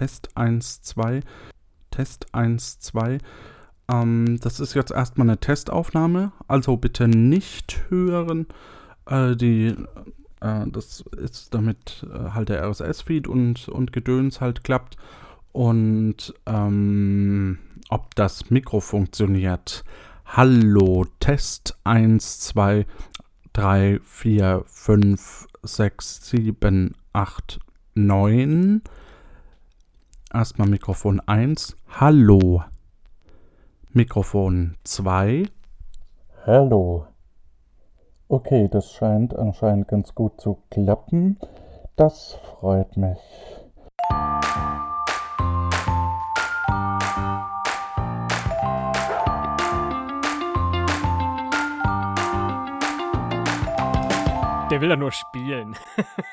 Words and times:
Test 0.00 0.34
1, 0.34 0.80
2. 0.80 1.20
Test 1.90 2.34
1, 2.34 2.80
2. 2.80 3.18
Ähm, 3.92 4.38
das 4.40 4.58
ist 4.58 4.72
jetzt 4.72 4.92
erstmal 4.92 5.28
eine 5.28 5.36
Testaufnahme, 5.36 6.32
also 6.48 6.78
bitte 6.78 7.06
nicht 7.06 7.82
hören. 7.90 8.46
Äh, 9.04 9.36
die, 9.36 9.76
äh, 10.40 10.66
das 10.68 11.04
ist 11.18 11.52
damit 11.52 12.06
äh, 12.10 12.30
halt 12.30 12.48
der 12.48 12.66
RSS-Feed 12.66 13.28
und, 13.28 13.68
und 13.68 13.92
Gedöns 13.92 14.40
halt 14.40 14.64
klappt. 14.64 14.96
Und 15.52 16.32
ähm, 16.46 17.58
ob 17.90 18.14
das 18.14 18.48
Mikro 18.48 18.80
funktioniert. 18.80 19.84
Hallo, 20.24 21.04
Test 21.18 21.76
1, 21.84 22.40
2, 22.40 22.86
3, 23.52 24.00
4, 24.02 24.62
5, 24.64 25.46
6, 25.62 26.26
7, 26.26 26.94
8, 27.12 27.60
9. 27.96 28.80
Erstmal 30.32 30.68
Mikrofon 30.68 31.20
1. 31.26 31.76
Hallo. 31.98 32.62
Mikrofon 33.88 34.76
2. 34.84 35.42
Hallo. 36.46 37.06
Okay, 38.28 38.68
das 38.70 38.92
scheint 38.92 39.34
anscheinend 39.34 39.88
ganz 39.88 40.14
gut 40.14 40.40
zu 40.40 40.62
klappen. 40.70 41.36
Das 41.96 42.38
freut 42.44 42.96
mich. 42.96 43.18
Der 54.70 54.80
will 54.80 54.90
ja 54.90 54.96
nur 54.96 55.10
spielen. 55.10 55.74